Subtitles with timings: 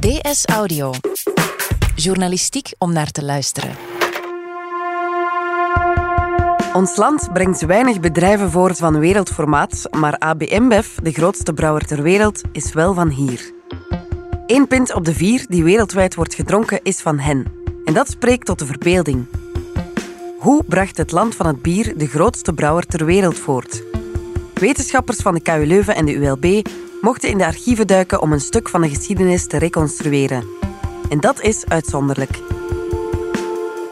[0.00, 0.92] DS Audio.
[1.94, 3.70] Journalistiek om naar te luisteren.
[6.72, 12.02] Ons land brengt weinig bedrijven voort van wereldformaat, maar AB InBev, de grootste brouwer ter
[12.02, 13.52] wereld, is wel van hier.
[14.46, 17.52] Eén pint op de vier die wereldwijd wordt gedronken is van hen.
[17.84, 19.26] En dat spreekt tot de verbeelding.
[20.38, 23.82] Hoe bracht het land van het bier de grootste brouwer ter wereld voort?
[24.54, 26.66] Wetenschappers van de KU Leuven en de ULB
[27.00, 30.44] mochten in de archieven duiken om een stuk van de geschiedenis te reconstrueren.
[31.08, 32.38] En dat is uitzonderlijk.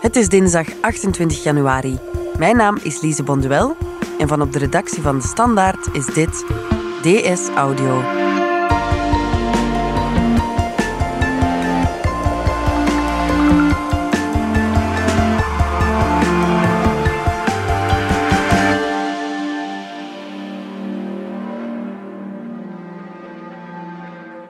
[0.00, 1.98] Het is dinsdag 28 januari.
[2.38, 3.76] Mijn naam is Lise Bonduel
[4.18, 6.44] en van op de redactie van De Standaard is dit
[7.02, 8.02] DS Audio.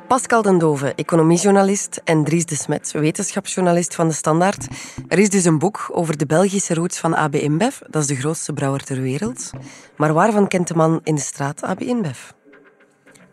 [0.08, 4.66] Pascal den Dove, economiejournalist, en Dries de Smet, wetenschapsjournalist van De Standaard.
[5.08, 7.78] Er is dus een boek over de Belgische roots van AB InBev.
[7.90, 9.50] Dat is de grootste brouwer ter wereld.
[9.96, 12.18] Maar waarvan kent de man in de straat AB InBev?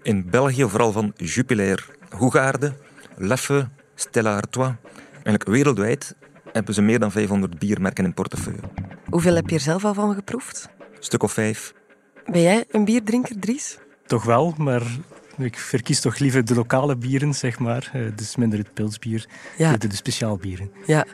[0.04, 2.74] In België vooral van Jupiler, Hoegaarde,
[3.16, 4.74] Leffe, Stella Artois.
[5.14, 6.16] Eigenlijk wereldwijd
[6.52, 8.62] hebben ze meer dan 500 biermerken in portefeuille.
[9.10, 10.70] Hoeveel heb je er zelf al van geproefd?
[10.80, 11.74] Een stuk of vijf.
[12.26, 13.78] Ben jij een bierdrinker, Dries?
[14.06, 14.82] Toch wel, maar
[15.38, 17.90] ik verkies toch liever de lokale bieren, zeg maar.
[17.94, 19.78] Eh, dus minder het pilsbier, Ja.
[19.78, 20.72] de, de speciaalbieren.
[20.86, 21.06] Ja.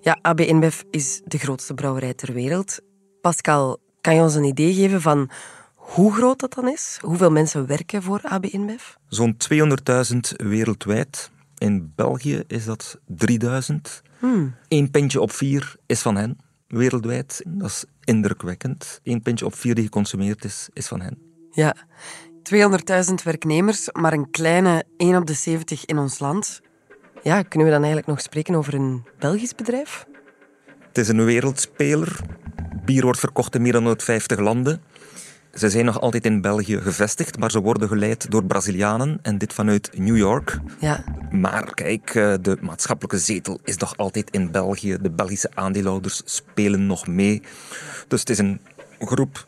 [0.00, 2.80] Ja, AB InBev is de grootste brouwerij ter wereld.
[3.20, 5.30] Pascal, kan je ons een idee geven van
[5.74, 6.98] hoe groot dat dan is?
[7.00, 8.82] Hoeveel mensen werken voor AB InBev?
[9.08, 11.30] Zo'n 200.000 wereldwijd.
[11.58, 14.02] In België is dat 3000.
[14.68, 17.42] Eén pintje op vier is van hen, wereldwijd.
[17.46, 19.00] Dat is indrukwekkend.
[19.02, 21.18] Eén pintje op vier die geconsumeerd is, is van hen.
[21.50, 21.74] Ja,
[22.54, 26.60] 200.000 werknemers, maar een kleine 1 op de 70 in ons land.
[27.22, 30.06] Ja, kunnen we dan eigenlijk nog spreken over een Belgisch bedrijf?
[30.88, 32.20] Het is een wereldspeler.
[32.84, 34.82] Bier wordt verkocht in meer dan 150 landen.
[35.54, 39.52] Ze zijn nog altijd in België gevestigd, maar ze worden geleid door Brazilianen en dit
[39.52, 40.58] vanuit New York.
[40.78, 44.96] Ja, Maar kijk, eh, de maatschappelijke zetel is nog altijd in België.
[45.00, 47.42] De Belgische aandeelhouders spelen nog mee.
[48.08, 48.60] Dus het is een
[48.98, 49.46] groep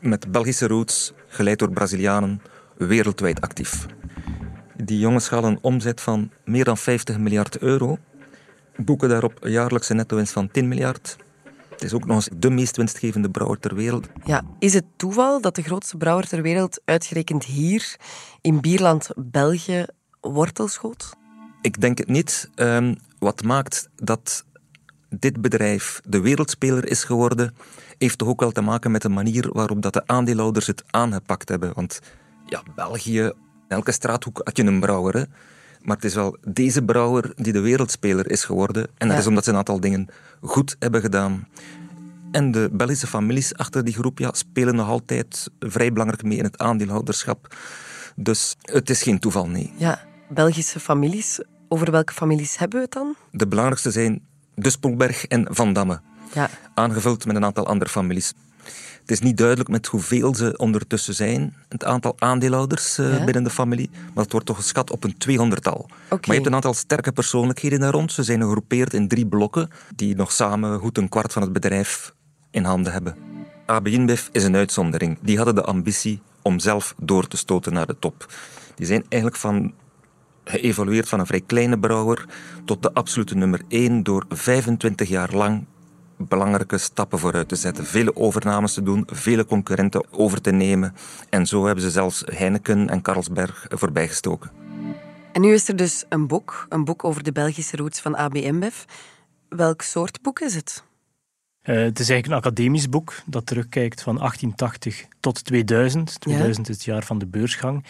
[0.00, 2.42] met Belgische roots, geleid door Brazilianen,
[2.76, 3.86] wereldwijd actief.
[4.76, 7.98] Die jongens gaan een omzet van meer dan 50 miljard euro,
[8.76, 11.16] boeken daarop een jaarlijkse netto-winst van 10 miljard.
[11.70, 14.08] Het is ook nog eens de meest winstgevende brouwer ter wereld.
[14.24, 14.42] ja.
[14.58, 17.96] Is het toeval dat de grootste brouwer ter wereld uitgerekend hier
[18.40, 19.84] in bierland België
[20.20, 21.14] wortel schoot?
[21.60, 22.50] Ik denk het niet.
[22.54, 24.44] Ehm, wat maakt dat
[25.08, 27.54] dit bedrijf de wereldspeler is geworden,
[27.98, 31.48] heeft toch ook wel te maken met de manier waarop dat de aandeelhouders het aangepakt
[31.48, 31.72] hebben.
[31.74, 32.00] Want
[32.46, 33.32] ja, België, in
[33.68, 35.16] elke straathoek had je een brouwer.
[35.16, 35.22] Hè?
[35.82, 38.82] Maar het is wel deze brouwer die de wereldspeler is geworden.
[38.84, 39.22] En dat Ja.
[39.22, 40.08] is omdat ze een aantal dingen
[40.40, 41.48] goed hebben gedaan.
[42.30, 46.44] En de Belgische families achter die groep ja, spelen nog altijd vrij belangrijk mee in
[46.44, 47.56] het aandeelhouderschap.
[48.16, 49.72] Dus het is geen toeval, nee.
[49.76, 51.40] Ja, Belgische families.
[51.68, 53.14] Over welke families hebben we het dan?
[53.30, 54.26] De belangrijkste zijn
[54.58, 56.00] De Spoelberg en Van Damme,
[56.32, 58.32] Ja, aangevuld met een aantal andere families.
[59.00, 63.24] Het is niet duidelijk met hoeveel ze ondertussen zijn, het aantal aandeelhouders eh, Ja.
[63.24, 65.86] binnen de familie, maar het wordt toch geschat op een tweehonderdtal.
[66.10, 68.12] Maar je hebt een aantal sterke persoonlijkheden daar rond.
[68.12, 72.14] Ze zijn gegroepeerd in drie blokken, die nog samen goed een kwart van het bedrijf
[72.50, 73.16] in handen hebben.
[73.66, 75.18] AB InBev is een uitzondering.
[75.22, 78.32] Die hadden de ambitie om zelf door te stoten naar de top.
[78.74, 79.72] Die zijn eigenlijk van
[80.48, 82.24] geëvolueerd van een vrij kleine brouwer
[82.64, 85.64] tot de absolute nummer 1 door 25 jaar lang
[86.16, 87.84] belangrijke stappen vooruit te zetten.
[87.84, 90.94] Vele overnames te doen, vele concurrenten over te nemen.
[91.30, 94.50] En zo hebben ze zelfs Heineken en Carlsberg voorbijgestoken.
[95.32, 98.34] En nu is er dus een boek, een boek over de Belgische roots van AB
[98.34, 98.82] InBev.
[99.48, 100.84] Welk soort boek is het?
[101.66, 106.20] Eh, het is eigenlijk een academisch boek dat terugkijkt van 1880 tot 2000.
[106.20, 107.84] 2000 is het jaar van de beursgang.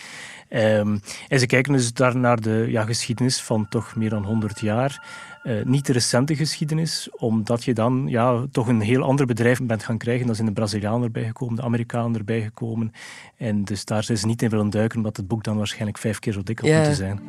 [0.48, 4.60] Ehm, en ze kijken dus daar naar de ja, geschiedenis van toch meer dan 100
[4.60, 5.06] jaar.
[5.42, 9.82] Eh, niet de recente geschiedenis, omdat je dan ja, toch een heel ander bedrijf bent
[9.84, 10.26] gaan krijgen.
[10.26, 12.92] Dan zijn de Brazilianen erbij gekomen, de Amerikanen erbij gekomen.
[13.36, 16.18] En dus daar zijn ze niet in willen duiken, omdat het boek dan waarschijnlijk vijf
[16.18, 16.76] keer zo dik had Ja.
[16.76, 17.20] moeten zijn.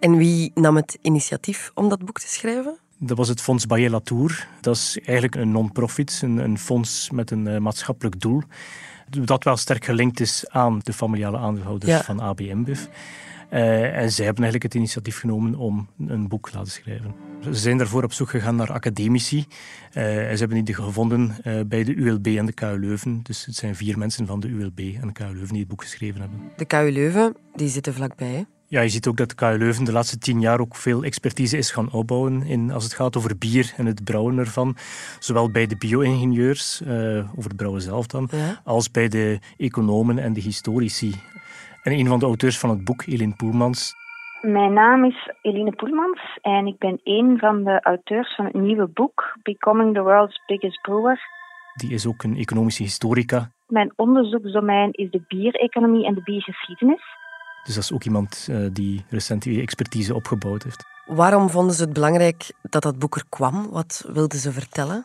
[0.00, 2.78] En wie nam het initiatief om dat boek te schrijven?
[2.98, 4.46] Dat was het Fonds Bayer Latour.
[4.60, 8.42] Dat is eigenlijk een non-profit, een, een fonds met een eh, maatschappelijk doel.
[9.10, 12.02] Dat wel sterk gelinkt is aan de familiale aandeelhouders Ja.
[12.02, 12.84] van AB InBev.
[13.48, 17.14] Eh, en zij hebben eigenlijk het initiatief genomen om een boek te laten schrijven.
[17.42, 19.46] Ze zijn daarvoor op zoek gegaan naar academici.
[19.92, 21.36] Eh, en ze hebben die gevonden
[21.68, 23.20] bij de ULB en de KU Leuven.
[23.22, 25.82] Dus het zijn vier mensen van de ULB en de KU Leuven die het boek
[25.82, 26.40] geschreven hebben.
[26.56, 28.46] De KU Leuven, die zitten vlakbij.
[28.70, 31.70] Ja, je ziet ook dat KU Leuven de laatste tien jaar ook veel expertise is
[31.70, 34.76] gaan opbouwen in, als het gaat over bier en het brouwen ervan.
[35.18, 36.90] Zowel bij de bio-ingenieurs, uh,
[37.36, 38.28] over het brouwen zelf dan,
[38.64, 41.14] als bij de economen en de historici.
[41.82, 43.94] En een van de auteurs van het boek, Eline Poelmans.
[44.40, 48.88] Mijn naam is Eline Poelmans en ik ben een van de auteurs van het nieuwe
[48.88, 51.20] boek Becoming the World's Biggest Brewer.
[51.74, 53.50] Die is ook een economische historica.
[53.66, 57.02] Mijn onderzoeksdomein is de biereconomie en de biergeschiedenis.
[57.68, 60.84] Dus dat is ook iemand uh, die recent die expertise opgebouwd heeft.
[61.06, 63.68] Waarom vonden ze het belangrijk dat dat boek er kwam?
[63.70, 65.04] Wat wilden ze vertellen?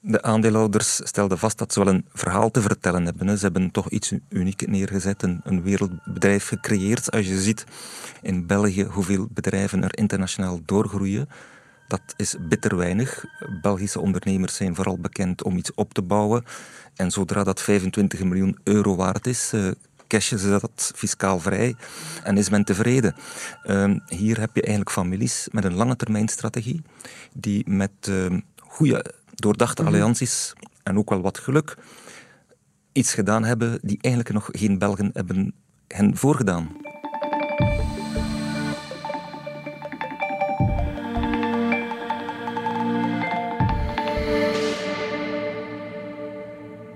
[0.00, 3.38] De aandeelhouders stelden vast dat ze wel een verhaal te vertellen hebben.
[3.38, 7.10] Ze hebben toch iets uniek neergezet, een, een wereldbedrijf gecreëerd.
[7.10, 7.64] Als je ziet
[8.22, 11.28] in België hoeveel bedrijven er internationaal doorgroeien,
[11.88, 13.24] dat is bitter weinig.
[13.60, 16.44] Belgische ondernemers zijn vooral bekend om iets op te bouwen.
[16.94, 19.70] En zodra dat 25 miljoen euro waard is, eh,
[20.12, 21.74] cashen ze dat fiscaal vrij
[22.24, 23.14] en is men tevreden.
[23.62, 26.82] Ehm, hier heb je eigenlijk families met een lange termijn strategie,
[27.32, 29.90] die met uh, goede, doordachte mhm.
[29.90, 31.76] allianties en ook wel wat geluk
[32.92, 35.54] iets gedaan hebben die eigenlijk nog geen Belgen hebben
[35.88, 36.91] hen voorgedaan.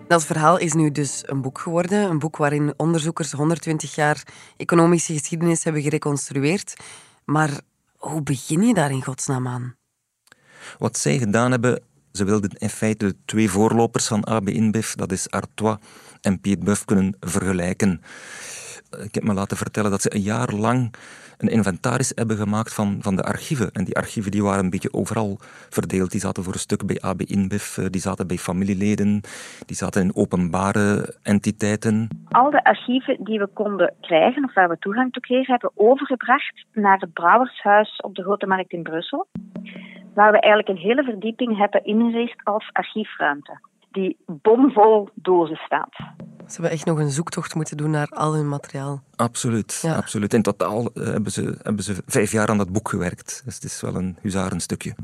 [0.08, 2.10] Dat verhaal is nu dus een boek geworden.
[2.10, 4.22] Een boek waarin onderzoekers 120 jaar
[4.56, 6.74] economische geschiedenis hebben gereconstrueerd.
[7.24, 7.60] Maar
[7.96, 9.76] hoe begin je daar in godsnaam aan?
[10.78, 11.82] Wat zij gedaan hebben,
[12.12, 15.76] ze wilden in feite de twee voorlopers van AB dat is Artois
[16.20, 18.00] en Piet Buff, kunnen vergelijken.
[18.90, 20.94] Ik heb me laten vertellen dat ze een jaar lang
[21.38, 23.70] een inventaris hebben gemaakt van, van de archieven.
[23.72, 25.36] En die archieven die waren een beetje overal
[25.70, 26.10] verdeeld.
[26.10, 29.20] Die zaten voor een stuk bij AB InBev, eh, die zaten bij familieleden,
[29.66, 32.08] die zaten in openbare entiteiten.
[32.28, 35.80] Al de archieven die we konden krijgen, of waar we toegang toe kregen, hebben we
[35.80, 39.26] overgebracht naar het Brouwershuis op de Grote Markt in Brussel.
[40.14, 43.58] Waar we eigenlijk een hele verdieping hebben ingericht als archiefruimte.
[43.96, 45.94] Die bomvol dozen staat.
[46.46, 49.02] Ze hebben echt nog een zoektocht moeten doen naar al hun materiaal.
[49.16, 50.34] Absoluut, absoluut.
[50.34, 53.42] In totaal eh, hebben ze, hebben ze vijf jaar aan dat boek gewerkt.
[53.44, 54.94] Dus het is wel een huzarenstukje.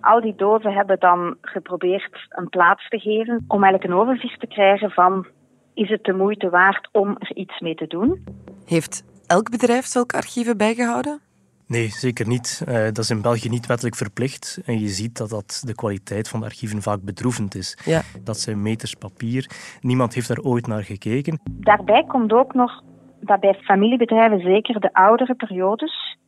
[0.00, 4.46] Al die dozen hebben dan geprobeerd een plaats te geven om eigenlijk een overzicht te
[4.46, 5.26] krijgen van
[5.74, 8.24] is het de moeite waard om er iets mee te doen.
[8.64, 11.20] Heeft elk bedrijf zulke archieven bijgehouden?
[11.68, 12.62] Nee, zeker niet.
[12.68, 14.60] Uh, dat is in België niet wettelijk verplicht.
[14.64, 17.78] En je ziet dat, dat de kwaliteit van de archieven vaak bedroevend is.
[17.84, 18.02] Ja.
[18.22, 19.50] Dat zijn meters papier.
[19.80, 21.40] Niemand heeft daar ooit naar gekeken.
[21.50, 22.82] Daarbij komt ook nog
[23.20, 26.18] dat bij familiebedrijven, zeker de oudere periodes,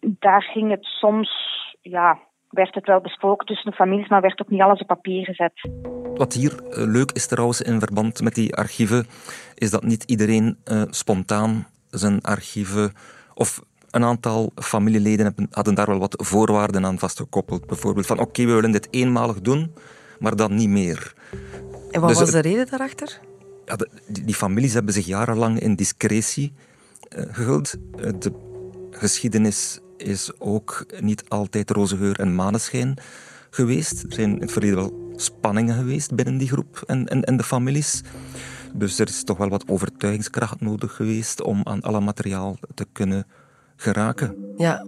[0.00, 1.30] daar ging het soms,
[1.80, 5.24] ja, werd het wel besproken tussen de families, maar werd ook niet alles op papier
[5.24, 5.68] gezet.
[6.14, 9.06] Wat hier eh, leuk is trouwens in verband met die archieven,
[9.54, 12.92] is dat niet iedereen uh, spontaan zijn archieven
[13.34, 17.66] of een aantal familieleden hadden daar wel wat voorwaarden aan vastgekoppeld.
[17.66, 19.72] Bijvoorbeeld van oké, we willen dit eenmalig doen,
[20.18, 21.14] maar dan niet meer.
[21.90, 23.20] En wat dus was de reden daarachter?
[23.64, 23.76] Ja,
[24.06, 26.52] die, die, families hebben zich jarenlang in discretie
[27.16, 27.74] uh, gehuld.
[27.96, 28.32] Eh, de
[28.90, 32.94] geschiedenis is ook niet altijd roze geur en maneschijn
[33.50, 34.02] geweest.
[34.02, 37.42] Er zijn in het verleden wel spanningen geweest binnen die groep en, en, en de
[37.42, 38.02] families.
[38.74, 43.26] Dus er is toch wel wat overtuigingskracht nodig geweest om aan alle materiaal te kunnen
[43.80, 44.52] geraken.
[44.56, 44.86] Ja,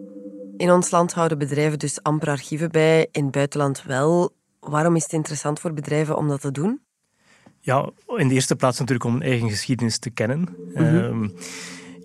[0.56, 4.34] in ons land houden bedrijven dus amper archieven bij, in het buitenland wel.
[4.60, 6.80] Waarom is het interessant voor bedrijven om dat te doen?
[7.60, 10.48] Ja, in de eerste plaats natuurlijk om een eigen geschiedenis te kennen.
[10.74, 10.84] Mhm.
[10.84, 11.28] Ehm,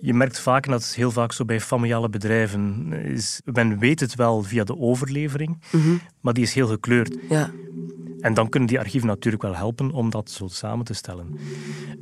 [0.00, 4.00] je merkt vaak, en dat is heel vaak zo bij familiale bedrijven, is, men weet
[4.00, 5.96] het wel via de overlevering, mhm.
[6.20, 7.16] maar die is heel gekleurd.
[7.28, 7.50] Ja.
[8.20, 11.38] En dan kunnen die archieven natuurlijk wel helpen om dat zo samen te stellen.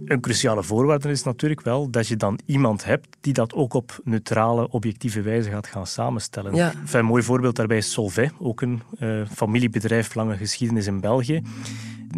[0.04, 4.00] Een cruciale voorwaarde is natuurlijk wel dat je dan iemand hebt die dat ook op
[4.04, 6.54] neutrale, objectieve wijze gaat gaan samenstellen.
[6.54, 6.72] Ja.
[6.92, 11.42] een mooi voorbeeld daarbij is Solvay, ook een uh, familiebedrijf, lange geschiedenis in België.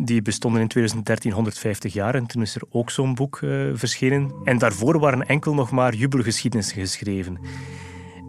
[0.01, 4.33] Die bestonden in 2013 150 jaar en toen is er ook zo'n boek uh, verschenen.
[4.45, 7.39] En daarvoor waren enkel nog maar jubelgeschiedenissen geschreven.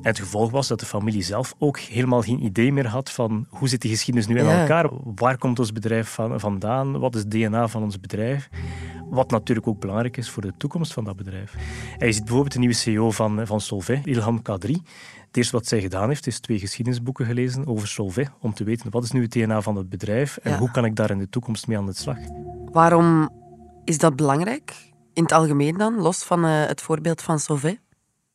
[0.01, 3.67] Het gevolg was dat de familie zelf ook helemaal geen idee meer had van hoe
[3.67, 4.89] zit die geschiedenis nu in elkaar?
[5.15, 6.99] Waar komt ons bedrijf van, vandaan?
[6.99, 8.49] Wat is het DNA van ons bedrijf?
[9.09, 11.55] Wat natuurlijk ook belangrijk is voor de toekomst van dat bedrijf.
[11.97, 14.81] En je ziet bijvoorbeeld de nieuwe CEO van, van Solvay, Ilham Kadri.
[15.27, 18.91] Het eerste wat zij gedaan heeft, is twee geschiedenisboeken gelezen over Solvay, om te weten
[18.91, 21.29] wat is nu het DNA van het bedrijf en hoe kan ik daar in de
[21.29, 22.17] toekomst mee aan de slag.
[22.71, 23.29] Waarom
[23.83, 24.75] is dat belangrijk?
[25.13, 27.79] In het algemeen dan, los van uh, het voorbeeld van Solvay?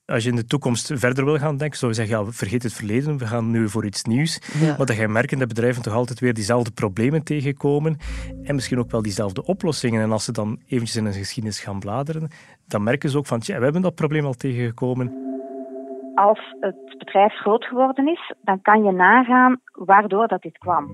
[0.07, 2.73] Als je in de toekomst verder wil gaan denken, zou je zeggen, ja, vergeet het
[2.73, 4.41] verleden, we gaan nu voor iets nieuws.
[4.61, 4.67] Ja.
[4.67, 7.97] Maar dat ga je merken dat bedrijven toch altijd weer diezelfde problemen tegenkomen
[8.43, 10.03] en misschien ook wel diezelfde oplossingen.
[10.03, 12.29] En als ze dan eventjes in een geschiedenis gaan bladeren,
[12.67, 15.13] dan merken ze ook van, tja, we hebben dat probleem al tegengekomen.
[16.15, 20.91] als het bedrijf groot geworden is, dan kan je nagaan waardoor dat dit kwam.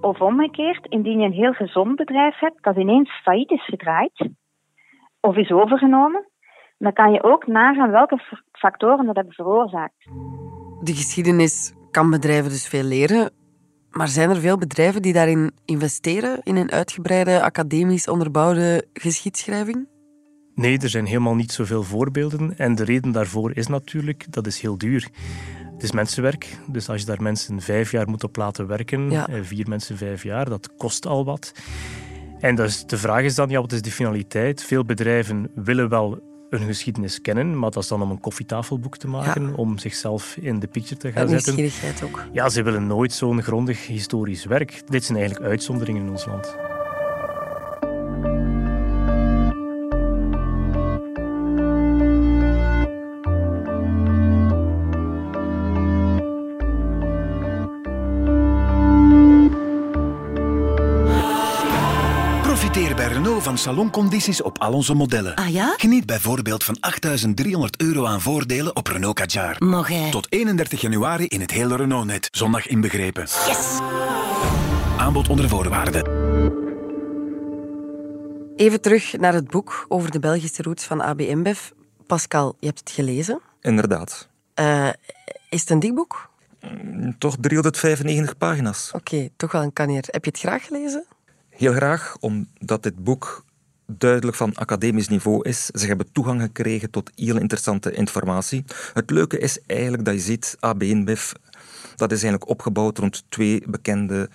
[0.00, 4.28] Of omgekeerd, indien je een heel gezond bedrijf hebt dat ineens failliet is gedraaid
[5.20, 6.26] of is overgenomen,
[6.82, 9.94] dan kan je ook nagaan welke factoren dat hebben veroorzaakt.
[10.80, 13.30] De geschiedenis kan bedrijven dus veel leren,
[13.90, 19.88] maar zijn er veel bedrijven die daarin investeren, in een uitgebreide academisch onderbouwde geschiedschrijving?
[20.54, 22.58] Nee, er zijn helemaal niet zoveel voorbeelden.
[22.58, 25.08] En de reden daarvoor is natuurlijk, dat is heel duur.
[25.72, 29.28] Het is mensenwerk, dus als je daar mensen vijf jaar moet op laten werken, ja.
[29.28, 31.52] Eh, vier mensen vijf jaar, dat kost al wat.
[32.40, 34.64] En dus de vraag is dan, ja, wat is de finaliteit?
[34.64, 39.08] Veel bedrijven willen wel een geschiedenis kennen, maar dat is dan om een koffietafelboek te
[39.08, 41.54] maken, om zichzelf in de picture te gaan zetten.
[41.54, 42.24] Nieuwsgierigheid ook.
[42.32, 44.82] Ja, ze willen nooit zo'n grondig historisch werk.
[44.86, 46.56] Dit zijn eigenlijk uitzonderingen in ons land.
[63.42, 65.34] Van saloncondities op al onze modellen.
[65.34, 65.74] Ah ja?
[65.76, 69.56] Geniet bijvoorbeeld van 8.300 euro aan voordelen op Renault Kadjar.
[69.58, 70.10] Mag hij?
[70.10, 72.28] Tot 31 januari in het hele Renault-net.
[72.30, 73.22] Zondag inbegrepen.
[73.22, 73.78] Yes!
[74.96, 76.02] Aanbod onder voorwaarden.
[78.56, 81.60] Even terug naar het boek over de Belgische roots van AB InBev.
[82.06, 83.40] Pascal, je hebt het gelezen.
[83.60, 84.28] Inderdaad.
[84.60, 84.88] Uh,
[85.50, 86.30] is het een dik boek?
[86.60, 88.90] Mm, toch 395 pagina's.
[88.94, 90.04] Oké, toch wel een kanier.
[90.06, 91.04] Heb je het graag gelezen?
[91.56, 93.44] Heel graag, omdat dit boek
[93.86, 95.66] duidelijk van academisch niveau is.
[95.66, 98.64] Ze hebben toegang gekregen tot heel interessante informatie.
[98.92, 101.32] Het leuke is eigenlijk dat je ziet, AB InBev,
[101.96, 104.28] dat is eigenlijk opgebouwd rond twee bekende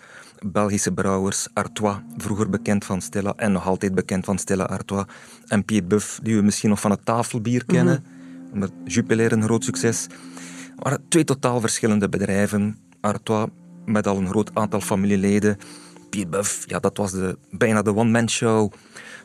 [0.45, 1.47] Belgische brouwers.
[1.53, 5.05] Artois, vroeger bekend van Stella en nog altijd bekend van Stella Artois.
[5.47, 8.03] En Pied Buff, die we misschien nog van het tafelbier kennen.
[8.49, 8.59] Mhm.
[8.59, 10.07] Met Jupiler een groot succes.
[10.83, 12.77] Maar twee totaal verschillende bedrijven.
[13.01, 13.47] Artois
[13.85, 15.57] met al een groot aantal familieleden
[16.25, 18.71] Buff, ja, dat was de, bijna de one-man show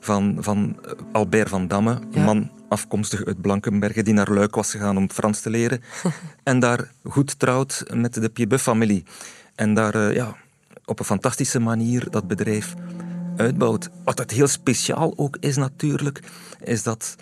[0.01, 1.99] van, van eh, Albert van Damme.
[2.13, 5.83] Een man afkomstig uit Blankenberge die naar Luik was gegaan om Frans te leren.
[6.43, 9.05] en daar goed trouwt met de Pierbuff-familie.
[9.55, 10.37] En daar uh, ja,
[10.85, 12.75] op een fantastische manier dat bedrijf
[13.37, 13.91] uitbouwt.
[14.05, 16.21] Wat het heel speciaal ook is natuurlijk,
[16.65, 17.17] is dat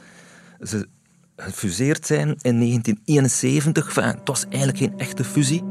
[0.62, 0.88] ze
[1.36, 3.86] gefuseerd zijn in 1971.
[3.86, 5.69] Enfin, het was eigenlijk geen echte fusie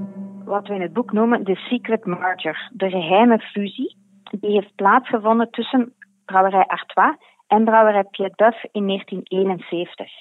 [0.49, 3.95] wat we in het boek noemen de secret merger, de geheime fusie,
[4.39, 5.93] die heeft plaatsgevonden tussen
[6.25, 7.15] brouwerij Artois
[7.47, 10.11] en brouwerij Piet Buff in 1971.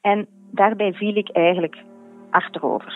[0.00, 1.76] En daarbij viel ik eigenlijk
[2.30, 2.94] achterover.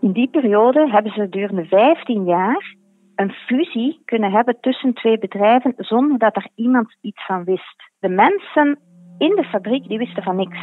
[0.00, 2.74] In die periode hebben ze gedurende 15 jaar
[3.14, 7.90] een fusie kunnen hebben tussen twee bedrijven zonder dat er iemand iets van wist.
[7.98, 8.78] De mensen
[9.18, 10.58] in de fabriek die wisten van niks.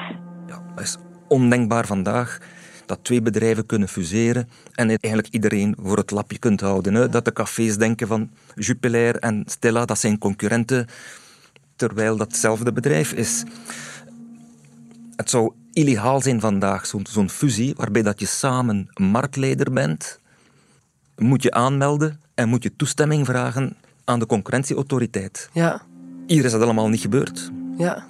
[0.47, 0.97] Ja, dat is
[1.27, 2.37] ondenkbaar vandaag
[2.91, 6.93] dat twee bedrijven kunnen fuseren en eigenlijk iedereen voor het lapje kunt houden.
[6.93, 7.09] Hè?
[7.09, 10.87] Dat de cafés denken van Jupiler en Stella, dat zijn concurrenten,
[11.75, 13.43] terwijl dat hetzelfde bedrijf is.
[15.15, 20.19] Het zou illegaal zijn vandaag, zo'n fusie, waarbij dat je samen marktleider bent,
[21.17, 25.49] moet je aanmelden en moet je toestemming vragen aan de concurrentieautoriteit.
[25.53, 25.81] Ja.
[26.27, 27.51] Hier is dat allemaal niet gebeurd.
[27.77, 28.05] Ja.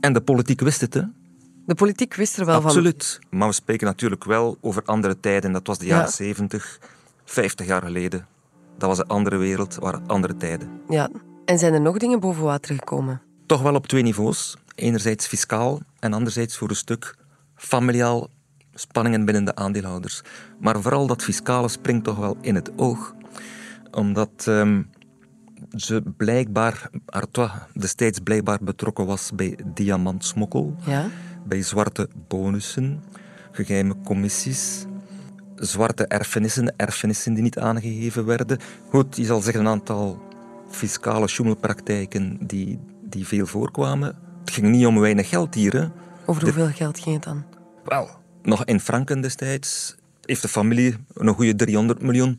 [0.00, 1.02] En de politiek wist het, hè?
[1.66, 2.70] De politiek wist er wel van.
[2.70, 3.18] Absoluut.
[3.30, 5.52] Maar we spreken natuurlijk wel over andere tijden.
[5.52, 6.78] Dat was de jaren 70,
[7.24, 8.26] 50 jaar geleden.
[8.78, 10.80] Dat was een andere wereld, waren andere tijden.
[10.88, 11.08] Ja.
[11.44, 13.20] En zijn er nog dingen boven water gekomen?
[13.46, 14.56] Toch wel op twee niveaus.
[14.74, 17.14] Enerzijds fiscaal en anderzijds voor een stuk
[17.54, 18.28] familiaal
[18.74, 20.22] spanningen binnen de aandeelhouders.
[20.60, 23.14] Maar vooral dat fiscale springt toch wel in het oog.
[23.90, 24.90] Omdat um,
[25.70, 30.76] ze blijkbaar, Artois destijds blijkbaar betrokken was bij diamantsmokkel.
[30.84, 31.08] Ja
[31.48, 33.02] bij zwarte bonussen,
[33.52, 34.86] geheime commissies,
[35.54, 38.58] zwarte erfenissen, erfenissen die niet aangegeven werden.
[38.88, 40.22] Goed, je zal zeggen een aantal
[40.70, 44.16] fiscale schommelpraktijken die, die veel voorkwamen.
[44.40, 45.72] Het ging niet om weinig geld hier.
[45.72, 45.86] Hè.
[46.26, 47.44] Over hoeveel geld ging het dan?
[47.84, 48.08] Wel,
[48.42, 52.38] nog in franken destijds heeft de familie een goede 300 miljoen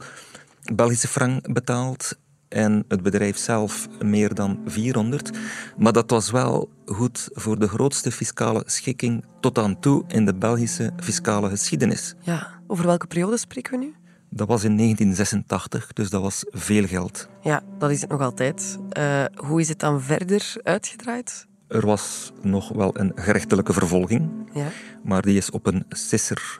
[0.73, 2.17] Belgische frank betaald
[2.49, 5.31] en het bedrijf zelf meer dan 400.
[5.77, 10.35] Maar dat was wel goed voor de grootste fiscale schikking tot aan toe in de
[10.35, 12.15] Belgische fiscale geschiedenis.
[12.21, 13.95] Ja, over welke periode spreken we nu?
[14.29, 17.29] Dat was in 1986, dus dat was veel geld.
[17.41, 18.77] Ja, dat is het nog altijd.
[18.97, 21.47] Uh, hoe is het dan verder uitgedraaid?
[21.67, 24.67] Er was nog wel een gerechtelijke vervolging, ja.
[25.03, 26.59] maar die is op een sisser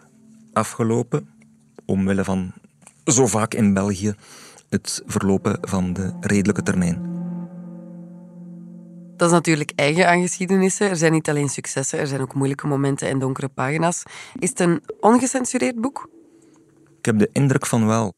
[0.53, 1.29] afgelopen,
[1.86, 2.53] omwille van
[3.06, 4.15] zo vaak in België
[4.70, 7.16] het verlopen van de redelijke termijn.
[9.18, 10.90] Dat is natuurlijk eigen aan geschiedenissen.
[10.90, 14.04] Er zijn niet alleen successen, er zijn ook moeilijke momenten en donkere pagina's.
[14.40, 16.10] Is het een ongecensureerd boek?
[17.00, 18.14] Ik heb de indruk van wel.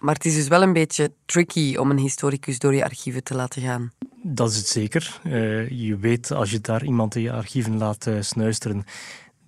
[0.00, 3.34] Maar het is dus wel een beetje tricky om een historicus door je archieven te
[3.34, 3.92] laten gaan.
[4.22, 5.20] Dat is het zeker.
[5.24, 8.84] Uh, je weet als je daar iemand in je archieven laat uh, snuisteren,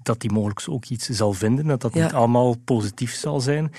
[0.03, 3.73] dat die mogelijk ook iets zal vinden, dat dat niet allemaal positief zal zijn.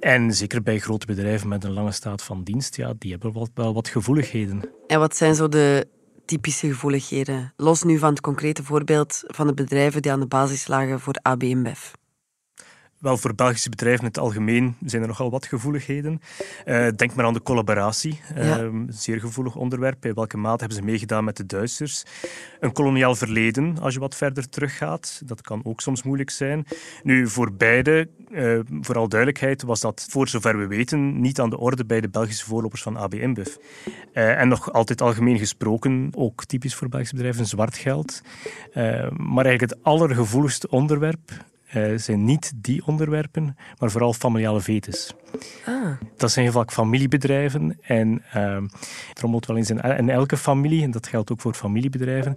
[0.00, 3.48] En zeker bij grote bedrijven met een lange staat van dienst, ja, die hebben wel,
[3.54, 4.70] wel wat gevoeligheden.
[4.86, 5.88] En wat zijn zo de
[6.24, 7.52] typische gevoeligheden?
[7.56, 11.18] Los nu van het concrete voorbeeld van de bedrijven die aan de basis lagen voor
[11.22, 11.92] AB InBev.
[12.98, 16.20] Wel, voor Belgische bedrijven in het algemeen zijn er nogal wat gevoeligheden.
[16.66, 18.20] Uh, denk maar aan de collaboratie.
[18.34, 18.62] Ja.
[18.62, 19.96] Uh, zeer gevoelig onderwerp.
[20.00, 22.04] Bij welke mate hebben ze meegedaan met de Duitsers?
[22.60, 25.22] Een koloniaal verleden, als je wat verder teruggaat.
[25.24, 26.66] Dat kan ook soms moeilijk zijn.
[27.02, 31.58] Nu, voor beide, uh, vooral duidelijkheid, was dat voor zover we weten niet aan de
[31.58, 33.54] orde bij de Belgische voorlopers van AB InBev.
[34.12, 38.20] en nog altijd algemeen gesproken, ook typisch voor Belgische bedrijven, zwart geld.
[39.16, 45.14] maar eigenlijk het allergevoeligste onderwerp uh, zijn niet die onderwerpen, maar vooral familiale vetes.
[45.66, 45.90] Ah.
[46.16, 48.58] Dat zijn vaak familiebedrijven en uh,
[49.08, 52.36] het rommelt wel eens in, in, elke familie en dat geldt ook voor familiebedrijven.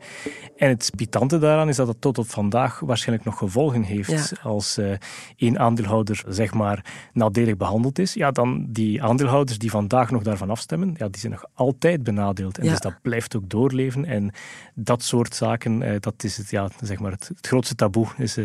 [0.57, 4.33] En het spitante daaraan is dat het tot op vandaag waarschijnlijk nog gevolgen heeft.
[4.43, 4.93] Als uh,
[5.35, 10.49] één aandeelhouder zeg maar nadelig behandeld is, ja, dan die aandeelhouders die vandaag nog daarvan
[10.49, 12.57] afstemmen, ja, die zijn nog altijd benadeeld.
[12.57, 14.33] En dus dat blijft ook doorleven en
[14.75, 18.07] dat soort zaken, uh, dat is het, ja, zeg maar het, het grootste taboe.
[18.17, 18.37] Is,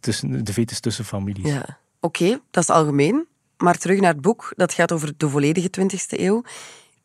[0.00, 1.52] tussen, de vetes tussen families.
[1.52, 1.78] Ja.
[2.00, 3.26] Oké, dat is algemeen.
[3.56, 6.42] Maar terug naar het boek, dat gaat over de volledige 20e eeuw.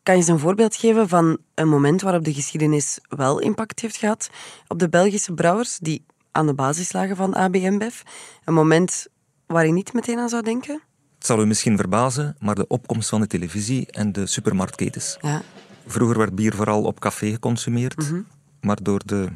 [0.03, 3.97] Kan je eens een voorbeeld geven van een moment waarop de geschiedenis wel impact heeft
[3.97, 4.29] gehad
[4.67, 8.03] op de Belgische brouwers die aan de basis lagen van ABMBEF?
[8.43, 9.07] Een moment
[9.45, 10.81] waar je niet meteen aan zou denken?
[11.17, 15.17] Het zal u misschien verbazen, maar de opkomst van de televisie en de supermarktketens.
[15.21, 15.41] Ja.
[15.85, 18.21] Vroeger werd bier vooral op café geconsumeerd, mhm.
[18.61, 19.29] maar door de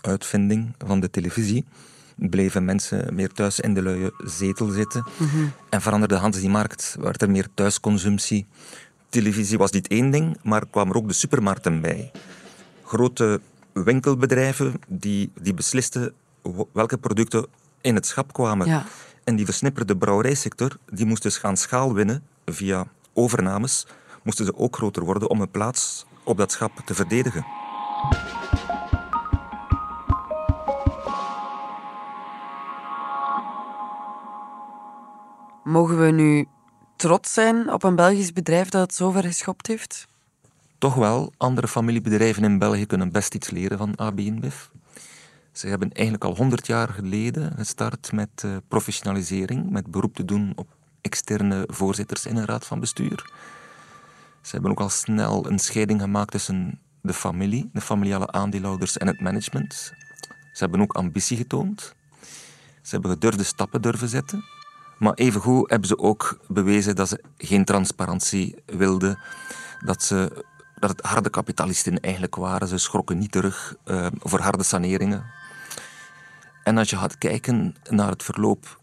[0.00, 1.64] uitvinding van de televisie
[2.16, 5.04] bleven mensen meer thuis in de luie zetel zitten.
[5.16, 8.46] Mm En veranderde Hans die markt, werd er meer thuisconsumptie.
[9.08, 12.10] Televisie was niet één ding, maar kwamen er ook de supermarkten bij.
[12.84, 13.40] Grote
[13.72, 16.12] winkelbedrijven die, die beslisten
[16.72, 17.46] welke producten
[17.80, 18.66] in het schap kwamen.
[18.66, 18.84] Ja.
[19.24, 23.86] En die versnipperde brouwerijsector, die moest dus gaan schaal winnen via overnames,
[24.22, 27.46] moesten ze ook groter worden om een plaats op dat schap te verdedigen.
[35.66, 36.46] Mogen we nu
[36.96, 40.06] trots zijn op een Belgisch bedrijf dat het zover geschopt heeft?
[40.78, 41.32] Toch wel.
[41.36, 44.20] Andere familiebedrijven in België kunnen best iets leren van AB.
[45.52, 50.52] Ze hebben eigenlijk al honderd jaar geleden gestart met uh, professionalisering, met beroep te doen
[50.54, 50.68] op
[51.00, 53.30] externe voorzitters in een raad van bestuur.
[54.42, 59.06] Ze hebben ook al snel een scheiding gemaakt tussen de familie, de familiale aandeelhouders en
[59.06, 59.74] het management.
[60.52, 61.94] Ze hebben ook ambitie getoond.
[62.82, 64.55] Ze hebben gedurfde stappen durven zetten.
[64.98, 69.18] Maar evengoed hebben ze ook bewezen dat ze geen transparantie wilden.
[69.84, 70.44] Dat, ze,
[70.78, 72.68] dat het harde kapitalisten eigenlijk waren.
[72.68, 75.24] Ze schrokken niet terug uh, voor harde saneringen.
[76.64, 78.80] En als je gaat kijken naar het verloop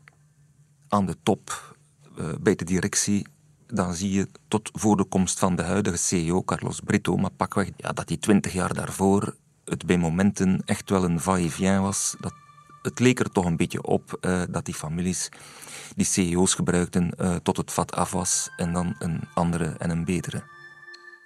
[0.87, 1.75] aan de top
[2.19, 3.27] uh, bij de directie,
[3.67, 7.69] dan zie je tot voor de komst van de huidige CEO, Carlos Brito, maar pakweg,
[7.77, 12.15] ja, dat die twintig jaar daarvoor het bij momenten echt wel een va-et-vient was.
[12.19, 12.33] Dat,
[12.83, 15.29] het leek er toch een beetje op uh, dat die families
[15.95, 20.05] die CEO's gebruikten uh, tot het vat af was en dan een andere en een
[20.05, 20.43] betere.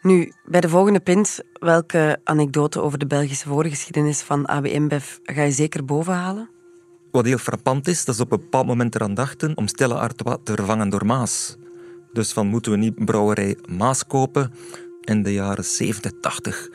[0.01, 5.51] Nu, bij de volgende pint, welke anekdote over de Belgische voorgeschiedenis van ABM-BEF ga je
[5.51, 6.49] zeker bovenhalen?
[7.11, 10.37] Wat heel frappant is, dat ze op een bepaald moment eraan dachten om Stella Artois
[10.43, 11.55] te vervangen door Maas.
[12.13, 14.53] Dus van moeten we niet brouwerij Maas kopen?
[15.01, 16.69] In de jaren 70, 80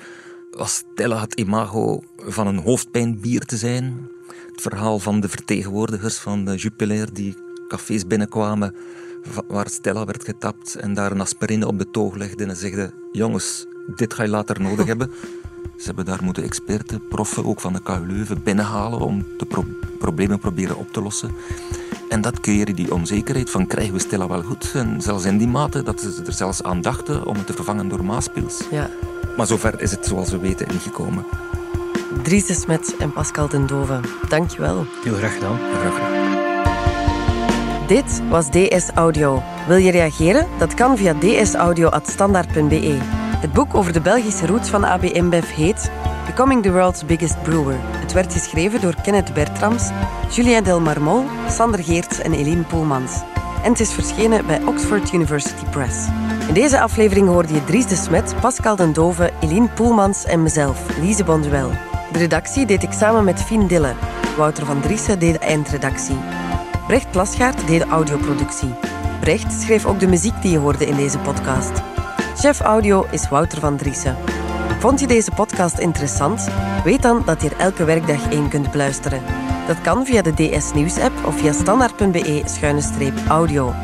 [0.50, 4.08] was Stella het imago van een hoofdpijnbier te zijn.
[4.52, 7.36] Het verhaal van de vertegenwoordigers van de Jupiler die
[7.68, 8.74] cafés binnenkwamen
[9.46, 13.66] waar Stella werd getapt en daar een aspirine op de toog legde en zegde jongens,
[13.96, 15.10] dit ga je later nodig hebben.
[15.76, 19.46] Ze hebben daar moeten experten, proffen, ook van de KU Leuven, binnenhalen om de
[19.98, 21.30] problemen proberen op te lossen.
[22.08, 24.70] En dat creëerde die onzekerheid van krijgen we Stella wel goed?
[24.74, 27.88] En zelfs in die mate dat ze er zelfs aan dachten om het te vervangen
[27.88, 28.60] door Maaspils.
[28.70, 28.90] Ja.
[29.36, 31.24] Maar zover is het, zoals we weten, niet gekomen.
[32.22, 34.86] Dries de Smet en Pascal den Dove, dankjewel.
[35.04, 35.58] Heel graag gedaan.
[35.80, 36.32] Graag gedaan.
[37.86, 39.42] Dit was DS Audio.
[39.66, 40.46] Wil je reageren?
[40.58, 42.98] Dat kan via dsaudio.standaard.be.
[43.36, 45.90] Het boek over de Belgische roots van AB InBev heet
[46.26, 47.76] Becoming the World's Biggest Brewer.
[47.80, 49.90] Het werd geschreven door Kenneth Bertrams,
[50.30, 53.12] Julien Delmarmol, Sander Geerts en Eline Poelmans.
[53.62, 56.06] en het is verschenen bij Oxford University Press.
[56.48, 60.98] In deze aflevering hoorde je Dries de Smet, Pascal den Dove, Eline Poelmans en mezelf,
[61.00, 61.91] Lise Bonduel.
[62.12, 63.94] De redactie deed ik samen met Fien Dille.
[64.36, 66.16] Wouter van Driessen deed de eindredactie.
[66.86, 68.74] Brecht Plasgaard deed de audioproductie.
[69.20, 71.82] Brecht schreef ook de muziek die je hoorde in deze podcast.
[72.36, 74.16] Chef audio is Wouter van Driessen.
[74.78, 76.48] Vond je deze podcast interessant?
[76.84, 79.22] Weet dan dat je er elke werkdag één kunt beluisteren.
[79.66, 83.74] Dat kan via de DS Nieuws app of via standaard.be-audio.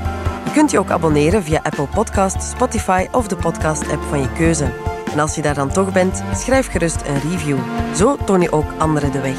[0.45, 4.73] Je kunt je ook abonneren via Apple Podcast, Spotify of de podcast-app van je keuze.
[5.13, 7.59] En als je daar dan toch bent, schrijf gerust een review.
[7.95, 9.37] Zo toon je ook anderen de weg.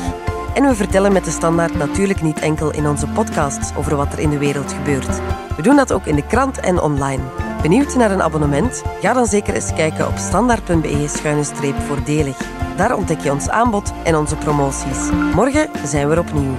[0.53, 4.19] En we vertellen met de standaard natuurlijk niet enkel in onze podcasts over wat er
[4.19, 5.19] in de wereld gebeurt.
[5.55, 7.23] We doen dat ook in de krant en online.
[7.61, 8.83] Benieuwd naar een abonnement?
[9.01, 12.37] Ga dan zeker eens kijken op standaard.be-voordelig.
[12.75, 15.09] Daar ontdek je ons aanbod en onze promoties.
[15.35, 16.55] Morgen zijn we er opnieuw.